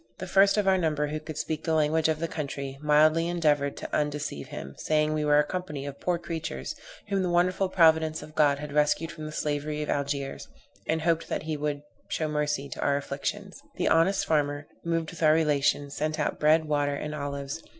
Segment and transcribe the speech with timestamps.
[0.17, 3.77] The first of our number, who could speak the language of the country, mildly endeavored
[3.77, 6.73] to undeceive him, saying, we were a company of poor creatures,
[7.09, 10.47] whom the wonderful providence of God had rescued from the slavery of Algiers,
[10.87, 13.61] and hoped that he would show mercy to our afflictions.
[13.75, 17.61] The honest farmer, moved with our relation, sent out bread, water and olives.